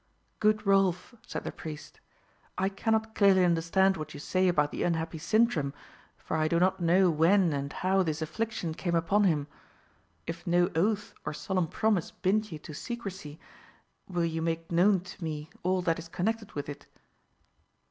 "Good 0.39 0.65
Rolf," 0.65 1.13
said 1.27 1.43
the 1.43 1.51
priest, 1.51 1.99
"I 2.57 2.69
cannot 2.69 3.13
clearly 3.13 3.45
understand 3.45 3.97
what 3.97 4.15
you 4.15 4.19
say 4.19 4.47
about 4.47 4.71
the 4.71 4.81
unhappy 4.81 5.19
Sintram; 5.19 5.75
for 6.17 6.35
I 6.35 6.47
do 6.47 6.59
not 6.59 6.79
know 6.79 7.11
when 7.11 7.53
and 7.53 7.71
how 7.71 8.01
this 8.01 8.19
affliction 8.19 8.73
came 8.73 8.95
upon 8.95 9.25
him. 9.25 9.45
If 10.25 10.47
no 10.47 10.71
oath 10.75 11.13
or 11.23 11.35
solemn 11.35 11.67
promise 11.67 12.09
bind 12.09 12.51
you 12.51 12.57
to 12.57 12.73
secrecy, 12.73 13.39
will 14.07 14.25
you 14.25 14.41
make 14.41 14.71
known 14.71 15.01
to 15.01 15.23
me 15.23 15.51
all 15.61 15.83
that 15.83 15.99
is 15.99 16.07
connected 16.07 16.53
with 16.53 16.67
it?" 16.67 16.87